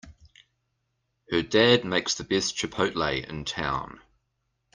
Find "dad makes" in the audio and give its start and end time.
1.43-2.15